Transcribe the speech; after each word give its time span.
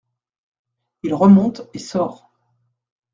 Il 1.03 1.13
remonte 1.13 1.69
et 1.75 1.77
sort. 1.77 2.31